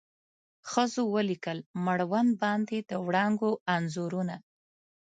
ښځو 0.71 1.03
ولیکل 1.15 1.57
مړوند 1.85 2.31
باندې 2.43 2.77
د 2.89 2.91
وړانګو 3.05 3.51
انځورونه 3.75 4.35